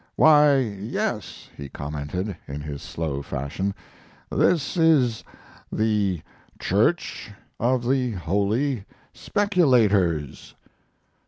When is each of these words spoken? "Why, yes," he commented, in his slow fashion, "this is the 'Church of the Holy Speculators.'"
"Why, 0.15 0.55
yes," 0.57 1.47
he 1.55 1.69
commented, 1.69 2.35
in 2.47 2.61
his 2.61 2.81
slow 2.81 3.21
fashion, 3.21 3.75
"this 4.31 4.75
is 4.75 5.23
the 5.71 6.23
'Church 6.59 7.29
of 7.59 7.87
the 7.87 8.13
Holy 8.13 8.85
Speculators.'" 9.13 10.55